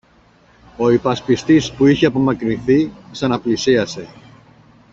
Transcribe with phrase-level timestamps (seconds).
[0.77, 4.07] Ο υπασπιστής, που είχε απομακρυνθεί, ξαναπλησίασε.